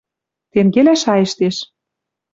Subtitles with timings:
[0.51, 1.57] Тенгелӓ шайыштеш.